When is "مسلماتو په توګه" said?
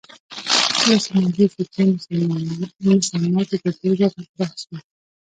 3.01-4.05